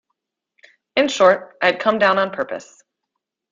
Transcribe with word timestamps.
In 0.95 1.09
short, 1.09 1.57
I 1.61 1.67
had 1.67 1.79
come 1.79 1.99
down 1.99 2.17
on 2.17 2.31
purpose. 2.31 2.81